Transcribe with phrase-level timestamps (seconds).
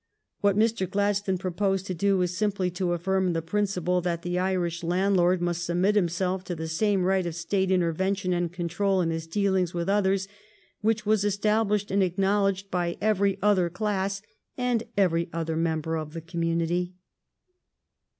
[0.39, 0.89] What Mr.
[0.89, 5.63] Gladstone proposed to do was simply to affirm the principle that the Irish landlord must
[5.63, 9.75] submit himself to the same right of State inter vention and control in his dealings
[9.75, 10.27] with others
[10.81, 14.23] which was established and acknowledged by every other class
[14.57, 16.95] and every other member of the community.